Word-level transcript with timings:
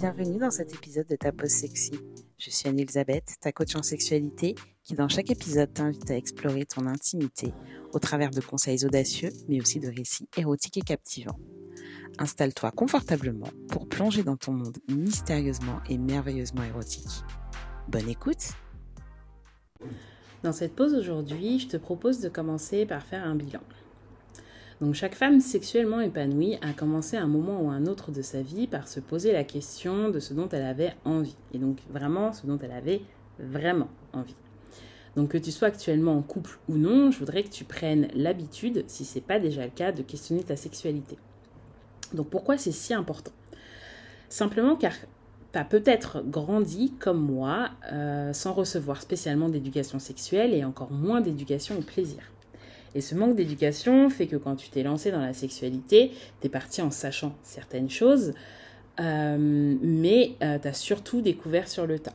bienvenue 0.00 0.38
dans 0.38 0.50
cet 0.50 0.74
épisode 0.74 1.06
de 1.08 1.16
Ta 1.16 1.30
Pause 1.30 1.50
Sexy. 1.50 1.92
Je 2.38 2.48
suis 2.48 2.66
Anne-Elisabeth, 2.66 3.34
ta 3.38 3.52
coach 3.52 3.76
en 3.76 3.82
sexualité, 3.82 4.54
qui 4.82 4.94
dans 4.94 5.10
chaque 5.10 5.30
épisode 5.30 5.74
t'invite 5.74 6.10
à 6.10 6.16
explorer 6.16 6.64
ton 6.64 6.86
intimité 6.86 7.52
au 7.92 7.98
travers 7.98 8.30
de 8.30 8.40
conseils 8.40 8.86
audacieux, 8.86 9.28
mais 9.46 9.60
aussi 9.60 9.78
de 9.78 9.88
récits 9.88 10.26
érotiques 10.38 10.78
et 10.78 10.80
captivants. 10.80 11.38
Installe-toi 12.18 12.70
confortablement 12.70 13.50
pour 13.68 13.90
plonger 13.90 14.22
dans 14.22 14.38
ton 14.38 14.52
monde 14.52 14.78
mystérieusement 14.88 15.82
et 15.90 15.98
merveilleusement 15.98 16.64
érotique. 16.64 17.22
Bonne 17.86 18.08
écoute 18.08 18.54
Dans 20.42 20.52
cette 20.52 20.74
pause 20.74 20.94
aujourd'hui, 20.94 21.58
je 21.58 21.68
te 21.68 21.76
propose 21.76 22.20
de 22.20 22.30
commencer 22.30 22.86
par 22.86 23.02
faire 23.02 23.26
un 23.26 23.34
bilan. 23.34 23.60
Donc 24.80 24.94
chaque 24.94 25.14
femme 25.14 25.40
sexuellement 25.40 26.00
épanouie 26.00 26.56
a 26.62 26.72
commencé 26.72 27.18
un 27.18 27.26
moment 27.26 27.60
ou 27.60 27.68
un 27.68 27.84
autre 27.86 28.12
de 28.12 28.22
sa 28.22 28.40
vie 28.40 28.66
par 28.66 28.88
se 28.88 28.98
poser 28.98 29.32
la 29.32 29.44
question 29.44 30.08
de 30.08 30.20
ce 30.20 30.32
dont 30.32 30.48
elle 30.48 30.64
avait 30.64 30.94
envie. 31.04 31.36
Et 31.52 31.58
donc 31.58 31.78
vraiment 31.90 32.32
ce 32.32 32.46
dont 32.46 32.58
elle 32.62 32.72
avait 32.72 33.02
vraiment 33.38 33.88
envie. 34.14 34.36
Donc 35.16 35.30
que 35.30 35.38
tu 35.38 35.50
sois 35.50 35.68
actuellement 35.68 36.16
en 36.16 36.22
couple 36.22 36.58
ou 36.68 36.76
non, 36.76 37.10
je 37.10 37.18
voudrais 37.18 37.42
que 37.42 37.50
tu 37.50 37.64
prennes 37.64 38.08
l'habitude, 38.14 38.84
si 38.86 39.04
ce 39.04 39.16
n'est 39.16 39.24
pas 39.24 39.38
déjà 39.38 39.64
le 39.64 39.70
cas, 39.70 39.92
de 39.92 40.02
questionner 40.02 40.44
ta 40.44 40.56
sexualité. 40.56 41.18
Donc 42.14 42.30
pourquoi 42.30 42.56
c'est 42.56 42.72
si 42.72 42.94
important? 42.94 43.32
Simplement 44.30 44.76
car 44.76 44.92
tu 45.52 45.58
as 45.58 45.64
peut-être 45.64 46.22
grandi 46.24 46.92
comme 46.98 47.20
moi 47.20 47.70
euh, 47.92 48.32
sans 48.32 48.54
recevoir 48.54 49.02
spécialement 49.02 49.50
d'éducation 49.50 49.98
sexuelle 49.98 50.54
et 50.54 50.64
encore 50.64 50.90
moins 50.90 51.20
d'éducation 51.20 51.76
au 51.76 51.82
plaisir. 51.82 52.22
Et 52.94 53.00
ce 53.00 53.14
manque 53.14 53.36
d'éducation 53.36 54.10
fait 54.10 54.26
que 54.26 54.36
quand 54.36 54.56
tu 54.56 54.68
t'es 54.70 54.82
lancé 54.82 55.10
dans 55.10 55.20
la 55.20 55.32
sexualité, 55.32 56.12
tu 56.40 56.46
es 56.46 56.50
parti 56.50 56.82
en 56.82 56.90
sachant 56.90 57.34
certaines 57.42 57.90
choses, 57.90 58.32
euh, 58.98 59.36
mais 59.80 60.32
euh, 60.42 60.58
tu 60.58 60.68
as 60.68 60.72
surtout 60.72 61.20
découvert 61.20 61.68
sur 61.68 61.86
le 61.86 61.98
tas. 61.98 62.12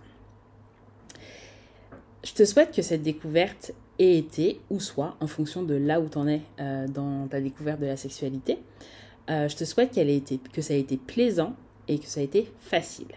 Je 2.23 2.33
te 2.33 2.43
souhaite 2.43 2.73
que 2.73 2.81
cette 2.81 3.03
découverte 3.03 3.71
ait 3.99 4.17
été 4.17 4.59
ou 4.69 4.79
soit 4.79 5.15
en 5.19 5.27
fonction 5.27 5.63
de 5.63 5.75
là 5.75 6.01
où 6.01 6.09
tu 6.09 6.17
en 6.17 6.27
es 6.27 6.41
euh, 6.59 6.87
dans 6.87 7.27
ta 7.27 7.39
découverte 7.39 7.79
de 7.79 7.85
la 7.85 7.97
sexualité. 7.97 8.59
je 9.29 9.55
te 9.55 9.63
souhaite 9.63 9.91
qu'elle 9.91 10.09
ait 10.09 10.17
été, 10.17 10.39
que 10.51 10.61
ça 10.61 10.73
ait 10.73 10.79
été 10.79 10.97
plaisant 10.97 11.55
et 11.87 11.99
que 11.99 12.05
ça 12.05 12.19
a 12.19 12.23
été 12.23 12.51
facile. 12.59 13.07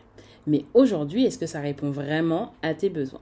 Mais 0.46 0.64
aujourd'hui, 0.72 1.24
est-ce 1.24 1.38
que 1.38 1.46
ça 1.46 1.60
répond 1.60 1.90
vraiment 1.90 2.54
à 2.62 2.74
tes 2.74 2.88
besoins? 2.88 3.20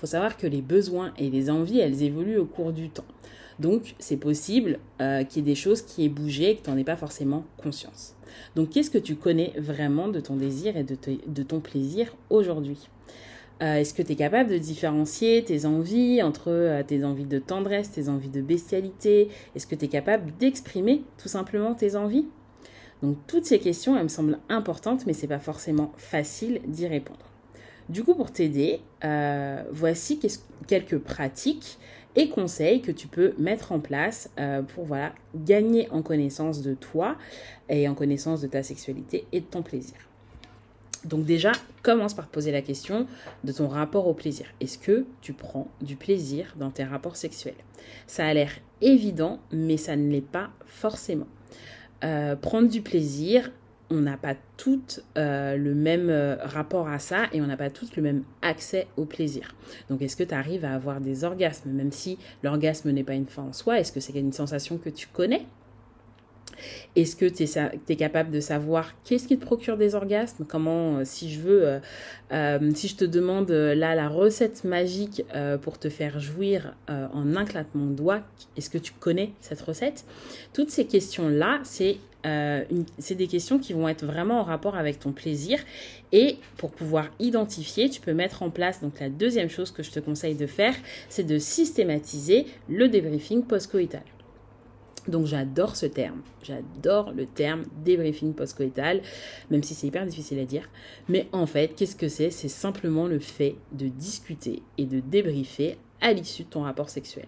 Faut 0.00 0.06
savoir 0.06 0.38
que 0.38 0.46
les 0.46 0.62
besoins 0.62 1.12
et 1.18 1.28
les 1.28 1.50
envies, 1.50 1.78
elles 1.78 2.02
évoluent 2.02 2.38
au 2.38 2.46
cours 2.46 2.72
du 2.72 2.88
temps. 2.88 3.04
Donc, 3.58 3.94
c'est 3.98 4.16
possible 4.16 4.78
euh, 5.02 5.24
qu'il 5.24 5.42
y 5.42 5.50
ait 5.50 5.52
des 5.52 5.54
choses 5.54 5.82
qui 5.82 6.06
aient 6.06 6.08
bougé 6.08 6.50
et 6.50 6.56
que 6.56 6.62
tu 6.62 6.70
n'en 6.70 6.78
aies 6.78 6.84
pas 6.84 6.96
forcément 6.96 7.44
conscience. 7.62 8.14
Donc, 8.56 8.70
qu'est-ce 8.70 8.90
que 8.90 8.96
tu 8.96 9.16
connais 9.16 9.52
vraiment 9.58 10.08
de 10.08 10.18
ton 10.18 10.36
désir 10.36 10.78
et 10.78 10.84
de, 10.84 11.42
ton 11.42 11.60
plaisir 11.60 12.16
aujourd'hui? 12.30 12.88
Euh, 13.62 13.74
Est-ce 13.74 13.92
que 13.92 14.00
tu 14.00 14.12
es 14.12 14.16
capable 14.16 14.48
de 14.48 14.56
différencier 14.56 15.44
tes 15.44 15.66
envies 15.66 16.22
entre 16.22 16.50
euh, 16.50 16.82
tes 16.82 17.04
envies 17.04 17.26
de 17.26 17.38
tendresse, 17.38 17.90
tes 17.90 18.08
envies 18.08 18.30
de 18.30 18.40
bestialité? 18.40 19.28
Est-ce 19.54 19.66
que 19.66 19.74
tu 19.74 19.84
es 19.84 19.88
capable 19.88 20.32
d'exprimer 20.38 21.04
tout 21.18 21.28
simplement 21.28 21.74
tes 21.74 21.94
envies? 21.94 22.26
Donc, 23.02 23.18
toutes 23.26 23.44
ces 23.44 23.58
questions, 23.58 23.94
elles 23.98 24.04
me 24.04 24.08
semblent 24.08 24.38
importantes, 24.48 25.04
mais 25.06 25.12
ce 25.12 25.22
n'est 25.22 25.28
pas 25.28 25.38
forcément 25.38 25.92
facile 25.98 26.62
d'y 26.66 26.86
répondre. 26.86 27.29
Du 27.90 28.04
coup, 28.04 28.14
pour 28.14 28.30
t'aider, 28.30 28.80
euh, 29.04 29.64
voici 29.72 30.20
quelques 30.68 30.98
pratiques 30.98 31.76
et 32.14 32.28
conseils 32.28 32.82
que 32.82 32.92
tu 32.92 33.08
peux 33.08 33.34
mettre 33.36 33.72
en 33.72 33.80
place 33.80 34.30
euh, 34.38 34.62
pour 34.62 34.84
voilà, 34.84 35.12
gagner 35.34 35.90
en 35.90 36.00
connaissance 36.00 36.62
de 36.62 36.74
toi 36.74 37.16
et 37.68 37.88
en 37.88 37.94
connaissance 37.96 38.42
de 38.42 38.46
ta 38.46 38.62
sexualité 38.62 39.26
et 39.32 39.40
de 39.40 39.44
ton 39.44 39.62
plaisir. 39.62 39.96
Donc 41.04 41.24
déjà, 41.24 41.50
commence 41.82 42.14
par 42.14 42.28
poser 42.28 42.52
la 42.52 42.62
question 42.62 43.08
de 43.42 43.50
ton 43.50 43.66
rapport 43.66 44.06
au 44.06 44.14
plaisir. 44.14 44.46
Est-ce 44.60 44.78
que 44.78 45.04
tu 45.20 45.32
prends 45.32 45.66
du 45.80 45.96
plaisir 45.96 46.54
dans 46.60 46.70
tes 46.70 46.84
rapports 46.84 47.16
sexuels? 47.16 47.54
Ça 48.06 48.24
a 48.24 48.32
l'air 48.32 48.52
évident, 48.82 49.40
mais 49.50 49.76
ça 49.76 49.96
ne 49.96 50.08
l'est 50.12 50.20
pas 50.20 50.50
forcément. 50.64 51.26
Euh, 52.04 52.36
prendre 52.36 52.68
du 52.68 52.82
plaisir, 52.82 53.50
on 53.90 54.00
n'a 54.00 54.16
pas 54.16 54.34
toutes 54.56 55.04
euh, 55.18 55.56
le 55.56 55.74
même 55.74 56.08
euh, 56.10 56.36
rapport 56.42 56.88
à 56.88 56.98
ça 56.98 57.24
et 57.32 57.40
on 57.40 57.46
n'a 57.46 57.56
pas 57.56 57.70
toutes 57.70 57.96
le 57.96 58.02
même 58.02 58.22
accès 58.40 58.86
au 58.96 59.04
plaisir. 59.04 59.54
Donc 59.88 60.00
est-ce 60.00 60.16
que 60.16 60.22
tu 60.22 60.34
arrives 60.34 60.64
à 60.64 60.74
avoir 60.74 61.00
des 61.00 61.24
orgasmes, 61.24 61.70
même 61.70 61.92
si 61.92 62.18
l'orgasme 62.42 62.90
n'est 62.90 63.04
pas 63.04 63.14
une 63.14 63.26
fin 63.26 63.42
en 63.42 63.52
soi? 63.52 63.80
Est-ce 63.80 63.92
que 63.92 64.00
c'est 64.00 64.12
une 64.18 64.32
sensation 64.32 64.78
que 64.78 64.90
tu 64.90 65.08
connais? 65.08 65.44
Est-ce 66.94 67.16
que 67.16 67.24
tu 67.24 67.44
es, 67.44 67.96
capable 67.96 68.30
de 68.30 68.40
savoir 68.40 68.92
qu'est-ce 69.02 69.26
qui 69.26 69.38
te 69.38 69.44
procure 69.44 69.78
des 69.78 69.94
orgasmes? 69.94 70.44
Comment, 70.46 70.98
euh, 70.98 71.04
si 71.04 71.32
je 71.32 71.40
veux, 71.40 71.80
si 72.74 72.88
je 72.88 72.96
te 72.96 73.04
demande 73.06 73.50
là 73.50 73.94
la 73.94 74.08
recette 74.08 74.64
magique 74.64 75.24
pour 75.62 75.78
te 75.78 75.88
faire 75.88 76.20
jouir 76.20 76.76
en 76.88 77.34
un 77.34 77.44
claquement 77.46 77.86
de 77.86 77.94
doigts, 77.94 78.20
est-ce 78.56 78.68
que 78.68 78.78
tu 78.78 78.92
connais 78.92 79.32
cette 79.40 79.62
recette? 79.62 80.04
Toutes 80.52 80.70
ces 80.70 80.86
questions-là, 80.86 81.60
c'est 81.62 81.96
euh, 82.26 82.64
c'est 82.98 83.14
des 83.14 83.26
questions 83.26 83.58
qui 83.58 83.72
vont 83.72 83.88
être 83.88 84.04
vraiment 84.04 84.40
en 84.40 84.44
rapport 84.44 84.76
avec 84.76 84.98
ton 84.98 85.12
plaisir. 85.12 85.58
Et 86.12 86.36
pour 86.56 86.70
pouvoir 86.70 87.08
identifier, 87.18 87.88
tu 87.88 88.00
peux 88.00 88.12
mettre 88.14 88.42
en 88.42 88.50
place, 88.50 88.80
donc 88.80 89.00
la 89.00 89.08
deuxième 89.08 89.48
chose 89.48 89.70
que 89.70 89.82
je 89.82 89.90
te 89.90 90.00
conseille 90.00 90.34
de 90.34 90.46
faire, 90.46 90.74
c'est 91.08 91.24
de 91.24 91.38
systématiser 91.38 92.46
le 92.68 92.88
débriefing 92.88 93.44
post-coital. 93.44 94.02
Donc 95.08 95.26
j'adore 95.26 95.76
ce 95.76 95.86
terme, 95.86 96.20
j'adore 96.42 97.12
le 97.12 97.24
terme 97.24 97.64
débriefing 97.84 98.34
post-coital, 98.34 99.00
même 99.50 99.62
si 99.62 99.74
c'est 99.74 99.86
hyper 99.86 100.04
difficile 100.04 100.38
à 100.38 100.44
dire. 100.44 100.68
Mais 101.08 101.26
en 101.32 101.46
fait, 101.46 101.74
qu'est-ce 101.74 101.96
que 101.96 102.08
c'est? 102.08 102.30
C'est 102.30 102.48
simplement 102.48 103.06
le 103.06 103.18
fait 103.18 103.56
de 103.72 103.88
discuter 103.88 104.62
et 104.76 104.84
de 104.84 105.00
débriefer 105.00 105.78
à 106.02 106.12
l'issue 106.12 106.44
de 106.44 106.48
ton 106.48 106.62
rapport 106.62 106.90
sexuel. 106.90 107.26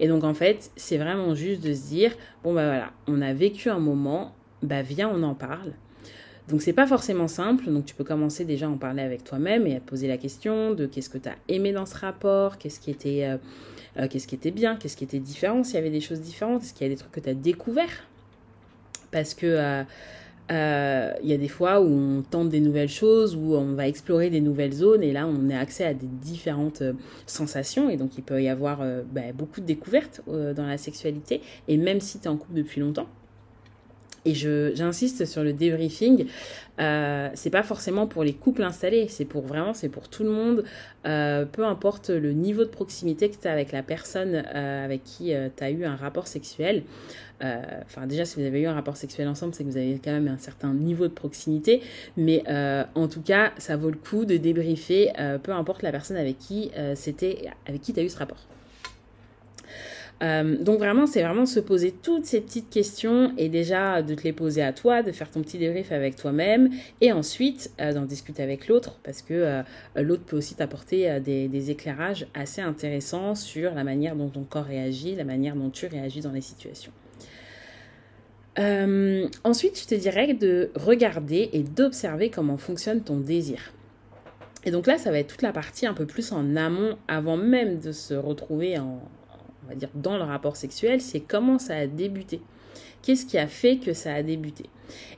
Et 0.00 0.08
donc 0.08 0.24
en 0.24 0.34
fait, 0.34 0.70
c'est 0.76 0.98
vraiment 0.98 1.34
juste 1.34 1.62
de 1.62 1.72
se 1.74 1.88
dire, 1.88 2.12
bon 2.44 2.54
bah 2.54 2.66
voilà, 2.66 2.90
on 3.06 3.20
a 3.22 3.32
vécu 3.32 3.70
un 3.70 3.78
moment, 3.78 4.34
bah 4.62 4.82
viens, 4.82 5.08
on 5.08 5.22
en 5.22 5.34
parle. 5.34 5.72
Donc 6.48 6.62
c'est 6.62 6.72
pas 6.72 6.86
forcément 6.86 7.26
simple, 7.26 7.70
donc 7.70 7.86
tu 7.86 7.94
peux 7.94 8.04
commencer 8.04 8.44
déjà 8.44 8.66
à 8.66 8.68
en 8.68 8.76
parler 8.76 9.02
avec 9.02 9.24
toi-même 9.24 9.66
et 9.66 9.74
à 9.74 9.80
te 9.80 9.88
poser 9.88 10.06
la 10.06 10.16
question 10.16 10.74
de 10.74 10.86
qu'est-ce 10.86 11.10
que 11.10 11.18
tu 11.18 11.28
as 11.28 11.34
aimé 11.48 11.72
dans 11.72 11.86
ce 11.86 11.96
rapport, 11.96 12.58
qu'est-ce 12.58 12.78
qui 12.78 12.92
était 12.92 13.24
euh, 13.24 13.36
euh, 13.98 14.06
qu'est-ce 14.08 14.28
qui 14.28 14.36
était 14.36 14.52
bien, 14.52 14.76
qu'est-ce 14.76 14.96
qui 14.96 15.04
était 15.04 15.18
différent, 15.18 15.64
s'il 15.64 15.74
y 15.74 15.78
avait 15.78 15.90
des 15.90 16.00
choses 16.00 16.20
différentes, 16.20 16.62
est-ce 16.62 16.72
qu'il 16.72 16.86
y 16.86 16.90
a 16.90 16.92
des 16.92 16.98
trucs 16.98 17.12
que 17.12 17.20
tu 17.20 17.30
as 17.30 17.34
découverts 17.34 18.06
Parce 19.10 19.34
que 19.34 19.46
euh, 19.46 19.82
euh, 20.50 21.12
il 21.22 21.28
y 21.28 21.32
a 21.32 21.36
des 21.36 21.48
fois 21.48 21.80
où 21.80 21.86
on 21.86 22.22
tente 22.22 22.48
des 22.48 22.60
nouvelles 22.60 22.88
choses, 22.88 23.34
où 23.34 23.54
on 23.54 23.74
va 23.74 23.88
explorer 23.88 24.30
des 24.30 24.40
nouvelles 24.40 24.72
zones, 24.72 25.02
et 25.02 25.12
là 25.12 25.26
on 25.26 25.50
a 25.50 25.58
accès 25.58 25.84
à 25.84 25.94
des 25.94 26.06
différentes 26.06 26.82
euh, 26.82 26.92
sensations, 27.26 27.90
et 27.90 27.96
donc 27.96 28.16
il 28.16 28.22
peut 28.22 28.42
y 28.42 28.48
avoir 28.48 28.80
euh, 28.80 29.02
bah, 29.10 29.32
beaucoup 29.34 29.60
de 29.60 29.66
découvertes 29.66 30.22
dans 30.26 30.66
la 30.66 30.78
sexualité, 30.78 31.40
et 31.68 31.76
même 31.76 32.00
si 32.00 32.18
tu 32.18 32.24
es 32.26 32.28
en 32.28 32.36
couple 32.36 32.54
depuis 32.54 32.80
longtemps. 32.80 33.08
Et 34.26 34.34
j'insiste 34.34 35.24
sur 35.24 35.42
le 35.42 35.54
débriefing, 35.54 36.26
euh, 36.78 37.30
c'est 37.34 37.50
pas 37.50 37.62
forcément 37.62 38.06
pour 38.06 38.24
les 38.24 38.34
couples 38.34 38.62
installés, 38.62 39.06
c'est 39.08 39.24
pour 39.24 39.46
vraiment, 39.46 39.72
c'est 39.72 39.88
pour 39.88 40.08
tout 40.10 40.24
le 40.24 40.30
monde, 40.30 40.64
peu 41.04 41.64
importe 41.64 42.10
le 42.10 42.32
niveau 42.32 42.64
de 42.64 42.68
proximité 42.68 43.30
que 43.30 43.36
tu 43.40 43.46
as 43.46 43.52
avec 43.52 43.70
la 43.70 43.84
personne 43.84 44.34
avec 44.34 45.04
qui 45.04 45.32
tu 45.56 45.64
as 45.64 45.70
eu 45.70 45.84
un 45.84 45.94
rapport 45.94 46.26
sexuel. 46.26 46.82
Euh, 47.42 47.62
enfin, 47.84 48.06
déjà, 48.06 48.24
si 48.24 48.40
vous 48.40 48.46
avez 48.46 48.60
eu 48.62 48.66
un 48.66 48.74
rapport 48.74 48.96
sexuel 48.96 49.28
ensemble, 49.28 49.54
c'est 49.54 49.64
que 49.64 49.68
vous 49.68 49.76
avez 49.76 50.00
quand 50.02 50.12
même 50.12 50.28
un 50.28 50.38
certain 50.38 50.72
niveau 50.72 51.06
de 51.06 51.12
proximité. 51.12 51.82
Mais 52.16 52.42
euh, 52.48 52.84
en 52.94 53.08
tout 53.08 53.22
cas, 53.22 53.52
ça 53.58 53.76
vaut 53.76 53.90
le 53.90 53.96
coup 53.96 54.24
de 54.24 54.36
débriefer, 54.36 55.12
euh, 55.18 55.38
peu 55.38 55.52
importe 55.52 55.82
la 55.82 55.92
personne 55.92 56.16
avec 56.16 56.38
qui 56.38 56.70
c'était, 56.94 57.50
avec 57.66 57.82
qui 57.82 57.92
tu 57.92 58.00
as 58.00 58.02
eu 58.02 58.08
ce 58.08 58.18
rapport. 58.18 58.46
Donc 60.20 60.78
vraiment, 60.78 61.06
c'est 61.06 61.22
vraiment 61.22 61.44
se 61.44 61.60
poser 61.60 61.92
toutes 61.92 62.24
ces 62.24 62.40
petites 62.40 62.70
questions 62.70 63.32
et 63.36 63.48
déjà 63.48 64.00
de 64.00 64.14
te 64.14 64.22
les 64.22 64.32
poser 64.32 64.62
à 64.62 64.72
toi, 64.72 65.02
de 65.02 65.12
faire 65.12 65.30
ton 65.30 65.42
petit 65.42 65.58
débrief 65.58 65.92
avec 65.92 66.16
toi-même 66.16 66.70
et 67.02 67.12
ensuite 67.12 67.70
d'en 67.78 68.06
discuter 68.06 68.42
avec 68.42 68.66
l'autre 68.66 68.98
parce 69.04 69.20
que 69.20 69.62
l'autre 69.94 70.24
peut 70.24 70.38
aussi 70.38 70.54
t'apporter 70.54 71.20
des, 71.20 71.48
des, 71.48 71.70
éclairages 71.70 72.26
assez 72.32 72.62
intéressants 72.62 73.34
sur 73.34 73.74
la 73.74 73.84
manière 73.84 74.16
dont 74.16 74.30
ton 74.30 74.44
corps 74.44 74.64
réagit, 74.64 75.14
la 75.16 75.24
manière 75.24 75.54
dont 75.54 75.68
tu 75.68 75.86
réagis 75.86 76.20
dans 76.20 76.32
les 76.32 76.40
situations. 76.40 76.92
Euh, 78.58 79.28
ensuite, 79.44 79.78
je 79.80 79.86
te 79.86 79.94
dirais 79.94 80.32
de 80.32 80.70
regarder 80.74 81.50
et 81.52 81.62
d'observer 81.62 82.30
comment 82.30 82.56
fonctionne 82.56 83.02
ton 83.02 83.18
désir. 83.18 83.72
Et 84.64 84.70
donc 84.70 84.86
là, 84.86 84.98
ça 84.98 85.10
va 85.10 85.18
être 85.18 85.28
toute 85.28 85.42
la 85.42 85.52
partie 85.52 85.86
un 85.86 85.94
peu 85.94 86.06
plus 86.06 86.32
en 86.32 86.56
amont, 86.56 86.96
avant 87.06 87.36
même 87.36 87.78
de 87.78 87.92
se 87.92 88.14
retrouver 88.14 88.78
en, 88.78 89.00
on 89.66 89.70
va 89.70 89.74
dire, 89.74 89.88
dans 89.94 90.16
le 90.16 90.22
rapport 90.22 90.56
sexuel, 90.56 91.00
c'est 91.00 91.20
comment 91.20 91.58
ça 91.58 91.76
a 91.76 91.86
débuté. 91.86 92.40
Qu'est-ce 93.02 93.26
qui 93.26 93.38
a 93.38 93.46
fait 93.46 93.76
que 93.76 93.92
ça 93.92 94.14
a 94.14 94.22
débuté 94.22 94.64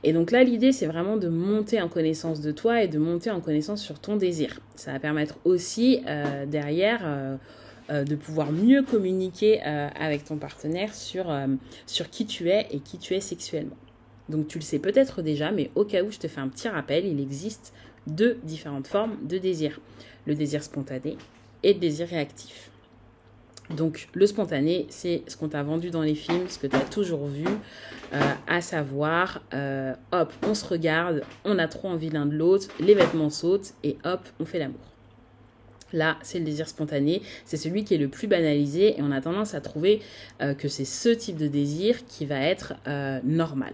Et 0.03 0.13
donc 0.13 0.31
là, 0.31 0.43
l'idée, 0.43 0.71
c'est 0.71 0.85
vraiment 0.85 1.17
de 1.17 1.27
monter 1.27 1.81
en 1.81 1.87
connaissance 1.87 2.41
de 2.41 2.51
toi 2.51 2.83
et 2.83 2.87
de 2.87 2.99
monter 2.99 3.31
en 3.31 3.41
connaissance 3.41 3.81
sur 3.81 3.99
ton 3.99 4.15
désir. 4.15 4.59
Ça 4.75 4.91
va 4.91 4.99
permettre 4.99 5.37
aussi 5.45 6.01
euh, 6.07 6.45
derrière... 6.45 7.01
Euh, 7.03 7.37
euh, 7.91 8.03
de 8.03 8.15
pouvoir 8.15 8.51
mieux 8.51 8.83
communiquer 8.83 9.61
avec 9.61 10.23
ton 10.23 10.37
partenaire 10.37 10.93
sur, 10.93 11.35
sur 11.87 12.11
qui 12.11 12.27
tu 12.27 12.47
es 12.49 12.67
et 12.69 12.81
qui 12.81 12.99
tu 12.99 13.15
es 13.15 13.19
sexuellement. 13.19 13.77
Donc 14.29 14.47
tu 14.47 14.59
le 14.59 14.63
sais 14.63 14.77
peut-être 14.77 15.23
déjà, 15.23 15.51
mais 15.51 15.71
au 15.73 15.85
cas 15.85 16.03
où 16.03 16.11
je 16.11 16.19
te 16.19 16.27
fais 16.27 16.39
un 16.39 16.47
petit 16.47 16.69
rappel, 16.69 17.07
il 17.07 17.19
existe 17.19 17.73
deux 18.05 18.37
différentes 18.43 18.87
formes 18.87 19.17
de 19.27 19.37
désir. 19.37 19.81
Le 20.25 20.35
désir 20.35 20.63
spontané 20.63 21.17
et 21.63 21.73
le 21.73 21.79
désir 21.79 22.07
réactif. 22.07 22.69
Donc 23.75 24.07
le 24.13 24.25
spontané, 24.25 24.87
c'est 24.89 25.21
ce 25.27 25.37
qu'on 25.37 25.47
t'a 25.47 25.61
vendu 25.61 25.91
dans 25.91 26.01
les 26.01 26.15
films, 26.15 26.47
ce 26.49 26.57
que 26.57 26.67
tu 26.67 26.75
as 26.75 26.81
toujours 26.81 27.27
vu, 27.27 27.45
euh, 28.13 28.19
à 28.47 28.61
savoir, 28.61 29.43
euh, 29.53 29.93
hop, 30.11 30.33
on 30.47 30.55
se 30.55 30.65
regarde, 30.65 31.21
on 31.45 31.59
a 31.59 31.67
trop 31.67 31.89
envie 31.89 32.09
l'un 32.09 32.25
de 32.25 32.35
l'autre, 32.35 32.67
les 32.79 32.95
vêtements 32.95 33.29
sautent 33.29 33.73
et 33.83 33.97
hop, 34.05 34.21
on 34.39 34.45
fait 34.45 34.59
l'amour. 34.59 34.79
Là, 35.93 36.17
c'est 36.23 36.39
le 36.39 36.45
désir 36.45 36.67
spontané, 36.67 37.21
c'est 37.45 37.57
celui 37.57 37.83
qui 37.83 37.95
est 37.95 37.99
le 37.99 38.09
plus 38.09 38.27
banalisé 38.27 38.99
et 38.99 39.01
on 39.01 39.11
a 39.11 39.21
tendance 39.21 39.53
à 39.53 39.61
trouver 39.61 40.01
euh, 40.41 40.53
que 40.53 40.67
c'est 40.67 40.85
ce 40.85 41.09
type 41.09 41.37
de 41.37 41.47
désir 41.47 42.05
qui 42.07 42.25
va 42.25 42.39
être 42.39 42.73
normal. 43.23 43.73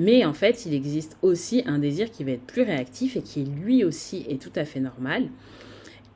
Mais 0.00 0.24
en 0.24 0.32
fait, 0.32 0.64
il 0.64 0.74
existe 0.74 1.16
aussi 1.22 1.64
un 1.66 1.80
désir 1.80 2.12
qui 2.12 2.22
va 2.22 2.30
être 2.30 2.46
plus 2.46 2.62
réactif 2.62 3.16
et 3.16 3.22
qui 3.22 3.44
lui 3.44 3.82
aussi 3.82 4.24
est 4.28 4.40
tout 4.40 4.52
à 4.54 4.64
fait 4.64 4.78
normal 4.78 5.28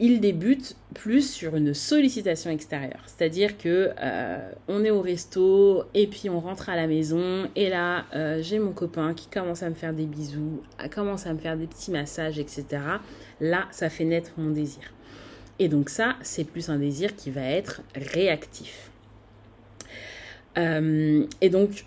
il 0.01 0.21
débute 0.21 0.77
plus 0.95 1.31
sur 1.31 1.57
une 1.57 1.75
sollicitation 1.75 2.51
extérieure. 2.51 3.03
C'est-à-dire 3.07 3.57
que 3.57 3.91
euh, 4.01 4.51
on 4.69 4.85
est 4.85 4.91
au 4.91 5.01
resto 5.01 5.85
et 5.95 6.07
puis 6.07 6.29
on 6.29 6.41
rentre 6.41 6.69
à 6.69 6.77
la 6.77 6.87
maison 6.87 7.49
et 7.55 7.69
là 7.69 8.05
euh, 8.15 8.43
j'ai 8.43 8.59
mon 8.59 8.73
copain 8.73 9.15
qui 9.15 9.29
commence 9.29 9.63
à 9.63 9.71
me 9.71 9.75
faire 9.75 9.93
des 9.93 10.07
bisous, 10.07 10.63
commence 10.95 11.27
à 11.27 11.33
me 11.33 11.39
faire 11.39 11.57
des 11.57 11.67
petits 11.67 11.91
massages, 11.91 12.39
etc. 12.39 12.65
Là, 13.41 13.67
ça 13.71 13.89
fait 13.89 14.05
naître 14.05 14.33
mon 14.37 14.51
désir. 14.51 14.83
Et 15.59 15.69
donc 15.69 15.89
ça, 15.89 16.17
c'est 16.23 16.45
plus 16.45 16.69
un 16.69 16.79
désir 16.79 17.15
qui 17.15 17.31
va 17.31 17.43
être 17.43 17.83
réactif. 17.95 18.91
Euh, 20.59 21.27
et 21.41 21.49
donc 21.49 21.85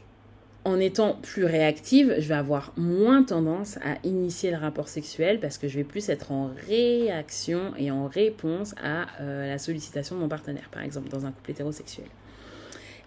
en 0.66 0.80
étant 0.80 1.14
plus 1.22 1.46
réactive, 1.46 2.16
je 2.18 2.28
vais 2.28 2.36
avoir 2.36 2.74
moins 2.76 3.24
tendance 3.24 3.78
à 3.78 3.98
initier 4.04 4.50
le 4.50 4.58
rapport 4.58 4.90
sexuel 4.90 5.40
parce 5.40 5.60
que 5.60 5.68
je 5.68 5.78
vais 5.78 5.84
plus 5.84 6.10
être 6.10 6.32
en 6.32 6.50
réaction 6.68 7.74
et 7.78 7.92
en 7.92 8.08
réponse 8.08 8.74
à 8.84 9.06
euh, 9.22 9.48
la 9.48 9.60
sollicitation 9.60 10.16
de 10.16 10.22
mon 10.22 10.28
partenaire, 10.28 10.70
par 10.72 10.82
exemple, 10.82 11.08
dans 11.10 11.28
un 11.28 11.32
couple 11.32 11.52
hétérosexuel. 11.52 12.08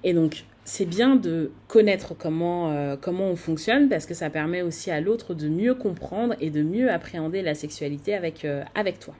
Et 0.05 0.15
donc, 0.15 0.45
c'est 0.65 0.85
bien 0.85 1.17
de 1.17 1.51
connaître 1.67 2.15
comment, 2.17 2.71
euh, 2.71 2.97
comment 2.97 3.25
on 3.25 3.37
fonctionne 3.37 3.89
parce 3.89 4.07
que 4.07 4.15
ça 4.15 4.31
permet 4.31 4.63
aussi 4.63 4.93
à 4.93 5.01
l'autre 5.01 5.35
de 5.35 5.49
mieux 5.49 5.75
comprendre 5.75 6.37
et 6.41 6.51
de 6.51 6.63
mieux 6.63 6.93
appréhender 6.93 7.43
la 7.43 7.55
sexualité 7.55 8.15
avec, 8.15 8.45
euh, 8.45 8.63
avec 8.77 9.01
toi. 9.01 9.15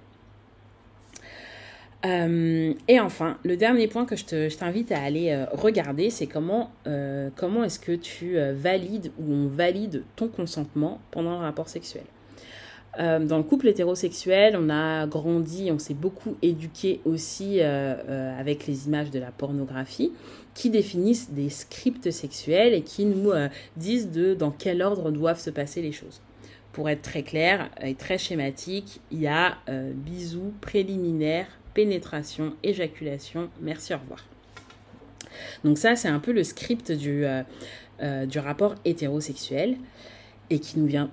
Euh, 2.07 2.75
et 2.87 3.01
enfin, 3.01 3.39
le 3.43 3.57
dernier 3.57 3.89
point 3.89 4.05
que 4.05 4.15
je 4.15 4.57
t'invite 4.57 4.93
à 4.93 5.03
aller 5.03 5.31
euh, 5.31 5.47
regarder, 5.51 6.11
c'est 6.11 6.27
comment, 6.27 6.71
euh, 6.87 7.29
comment 7.35 7.65
est-ce 7.65 7.81
que 7.81 7.93
tu 7.93 8.37
valides 8.53 9.11
ou 9.19 9.33
on 9.33 9.49
valide 9.49 10.05
ton 10.17 10.29
consentement 10.29 11.01
pendant 11.11 11.31
un 11.31 11.41
rapport 11.41 11.69
sexuel. 11.69 12.05
dans 12.99 13.37
le 13.37 13.43
couple 13.43 13.69
hétérosexuel, 13.69 14.57
on 14.59 14.71
a 14.71 15.07
grandi, 15.07 15.71
on 15.71 15.79
s'est 15.79 15.95
beaucoup 15.95 16.37
éduqué 16.43 17.01
aussi 17.05 17.61
avec 17.61 18.67
les 18.67 18.87
images 18.87 19.11
de 19.11 19.21
la 19.21 19.31
pornographie 19.31 20.13
qui 20.55 20.71
définissent 20.71 21.31
des 21.31 21.51
scripts 21.51 22.11
sexuels 22.11 22.75
et 22.75 22.83
qui 22.83 23.05
nous 23.05 23.31
disent 23.77 24.11
de 24.11 24.35
dans 24.35 24.51
quel 24.51 24.83
ordre 24.83 25.11
doivent 25.13 25.41
se 25.41 25.51
passer 25.51 25.81
les 25.83 25.93
choses. 25.93 26.21
Pour 26.73 26.89
être 26.89 27.03
très 27.03 27.23
clair 27.23 27.71
et 27.81 27.95
très 27.95 28.19
schématique, 28.19 29.01
il 29.13 29.21
y 29.21 29.29
a 29.29 29.59
bisous 29.95 30.53
préliminaires, 30.61 31.59
pénétration, 31.79 32.55
éjaculation, 32.65 33.51
merci, 33.61 33.95
au 33.95 33.99
revoir. 33.99 34.27
Donc 35.63 35.79
ça, 35.79 35.95
c'est 35.95 36.09
un 36.09 36.19
peu 36.19 36.33
le 36.33 36.43
script 36.43 36.91
du, 36.91 37.25
euh, 37.25 37.45
euh, 38.03 38.27
rapport 38.35 38.75
hétérosexuel 38.85 39.77
et 40.51 40.59
qui 40.59 40.81
nous 40.81 40.87
vient 40.87 41.09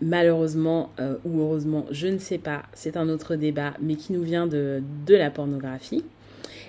malheureusement 0.00 0.92
euh, 1.00 1.16
ou 1.24 1.40
heureusement, 1.40 1.84
je 1.90 2.06
ne 2.06 2.18
sais 2.18 2.38
pas, 2.38 2.62
c'est 2.74 2.96
un 2.96 3.08
autre 3.08 3.34
débat, 3.34 3.74
mais 3.80 3.96
qui 3.96 4.12
nous 4.12 4.22
vient 4.22 4.46
de, 4.46 4.84
de 5.04 5.16
la 5.16 5.32
pornographie. 5.32 6.04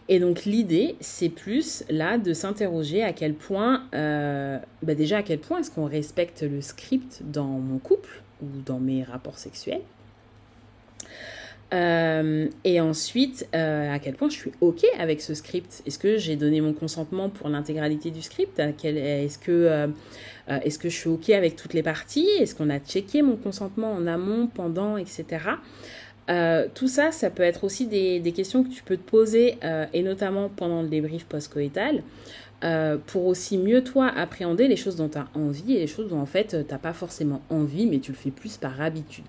Et 0.09 0.19
donc 0.19 0.45
l'idée, 0.45 0.95
c'est 0.99 1.29
plus 1.29 1.83
là 1.91 2.17
de 2.17 2.33
s'interroger 2.33 3.03
à 3.03 3.13
quel 3.13 3.35
point, 3.35 3.83
bah 3.91 4.95
déjà 4.95 5.17
à 5.17 5.23
quel 5.23 5.37
point 5.37 5.59
est-ce 5.59 5.69
qu'on 5.69 5.85
respecte 5.85 6.41
le 6.41 6.61
script 6.61 7.21
dans 7.23 7.59
mon 7.59 7.77
couple 7.77 8.23
ou 8.41 8.47
dans 8.65 8.79
mes 8.79 9.03
rapports 9.03 9.37
sexuels 9.37 9.83
euh, 11.73 12.47
et 12.63 12.79
ensuite, 12.79 13.47
euh, 13.55 13.91
à 13.91 13.97
quel 13.97 14.13
point 14.13 14.29
je 14.29 14.35
suis 14.35 14.51
OK 14.61 14.85
avec 14.99 15.21
ce 15.21 15.33
script? 15.33 15.81
Est-ce 15.87 15.97
que 15.97 16.17
j'ai 16.17 16.35
donné 16.35 16.61
mon 16.61 16.73
consentement 16.73 17.29
pour 17.29 17.49
l'intégralité 17.49 18.11
du 18.11 18.21
script? 18.21 18.59
Est-ce 18.59 19.39
que, 19.39 19.51
euh, 19.51 19.87
est 20.47 20.77
que 20.77 20.89
je 20.89 20.95
suis 20.95 21.09
OK 21.09 21.31
avec 21.31 21.55
toutes 21.55 21.73
les 21.73 21.83
parties? 21.83 22.27
Est-ce 22.39 22.53
qu'on 22.53 22.69
a 22.69 22.79
checké 22.79 23.23
mon 23.23 23.37
consentement 23.37 23.91
en 23.91 24.05
amont, 24.05 24.47
pendant, 24.47 24.97
etc. 24.97 25.25
tout 26.75 26.87
ça, 26.87 27.11
ça 27.11 27.29
peut 27.29 27.43
être 27.43 27.63
aussi 27.63 27.87
des, 27.87 28.19
des, 28.19 28.31
questions 28.31 28.63
que 28.63 28.69
tu 28.69 28.83
peux 28.83 28.97
te 28.97 29.09
poser, 29.09 29.57
et 29.93 30.03
notamment 30.03 30.49
pendant 30.49 30.81
le 30.81 30.87
débrief 30.87 31.25
post-coïtal, 31.25 32.03
pour 33.07 33.25
aussi 33.25 33.57
mieux 33.57 33.83
toi 33.83 34.07
appréhender 34.07 34.67
les 34.67 34.77
choses 34.77 34.95
dont 34.95 35.09
tu 35.09 35.17
as 35.17 35.27
envie 35.33 35.75
et 35.75 35.79
les 35.79 35.87
choses 35.87 36.07
dont 36.07 36.19
en 36.19 36.25
fait 36.25 36.55
tu 36.65 36.71
n'as 36.71 36.79
pas 36.79 36.93
forcément 36.93 37.41
envie, 37.49 37.87
mais 37.87 37.99
tu 37.99 38.11
le 38.11 38.17
fais 38.17 38.31
plus 38.31 38.57
par 38.57 38.79
habitude. 38.79 39.25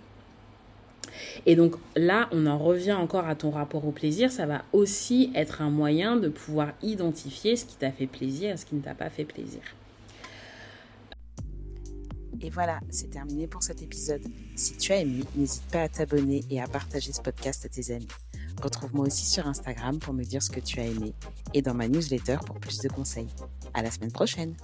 Et 1.46 1.56
donc 1.56 1.76
là, 1.96 2.28
on 2.32 2.46
en 2.46 2.58
revient 2.58 2.92
encore 2.92 3.26
à 3.26 3.34
ton 3.34 3.50
rapport 3.50 3.86
au 3.86 3.92
plaisir. 3.92 4.30
Ça 4.30 4.46
va 4.46 4.64
aussi 4.72 5.30
être 5.34 5.62
un 5.62 5.70
moyen 5.70 6.16
de 6.16 6.28
pouvoir 6.28 6.72
identifier 6.82 7.56
ce 7.56 7.64
qui 7.64 7.76
t'a 7.76 7.90
fait 7.90 8.06
plaisir 8.06 8.54
et 8.54 8.56
ce 8.56 8.66
qui 8.66 8.74
ne 8.74 8.80
t'a 8.80 8.94
pas 8.94 9.10
fait 9.10 9.24
plaisir. 9.24 9.60
Et 12.40 12.50
voilà, 12.50 12.80
c'est 12.90 13.10
terminé 13.10 13.46
pour 13.46 13.62
cet 13.62 13.80
épisode. 13.82 14.22
Si 14.54 14.76
tu 14.76 14.92
as 14.92 14.98
aimé, 14.98 15.24
n'hésite 15.34 15.64
pas 15.72 15.82
à 15.82 15.88
t'abonner 15.88 16.44
et 16.50 16.60
à 16.60 16.66
partager 16.66 17.12
ce 17.12 17.22
podcast 17.22 17.64
à 17.64 17.68
tes 17.68 17.94
amis. 17.94 18.08
Retrouve-moi 18.62 19.06
aussi 19.06 19.24
sur 19.24 19.46
Instagram 19.46 19.98
pour 19.98 20.14
me 20.14 20.24
dire 20.24 20.42
ce 20.42 20.50
que 20.50 20.60
tu 20.60 20.78
as 20.80 20.86
aimé 20.86 21.14
et 21.54 21.62
dans 21.62 21.74
ma 21.74 21.88
newsletter 21.88 22.38
pour 22.46 22.60
plus 22.60 22.78
de 22.78 22.88
conseils. 22.88 23.28
À 23.72 23.82
la 23.82 23.90
semaine 23.90 24.12
prochaine! 24.12 24.54